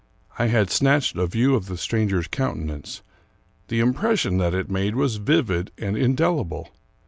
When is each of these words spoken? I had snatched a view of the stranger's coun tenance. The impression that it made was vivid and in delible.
I 0.39 0.47
had 0.47 0.71
snatched 0.71 1.15
a 1.15 1.27
view 1.27 1.53
of 1.53 1.67
the 1.67 1.77
stranger's 1.77 2.27
coun 2.27 2.55
tenance. 2.65 3.01
The 3.67 3.81
impression 3.81 4.39
that 4.39 4.55
it 4.55 4.67
made 4.67 4.95
was 4.95 5.17
vivid 5.17 5.69
and 5.77 5.95
in 5.95 6.15
delible. 6.15 6.69